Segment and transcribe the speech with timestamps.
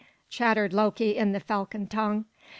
[0.31, 2.25] chattered Loki in the falcon tongue.